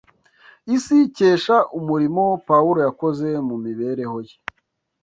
[0.75, 4.35] isi ikesha umurimo Pawulo yakoze mu mibereho ye?